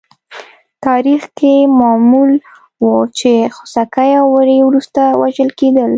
[0.85, 2.31] تاریخ کې معمول
[2.83, 5.89] وه چې خوسکي او وری وروسته وژل کېدل.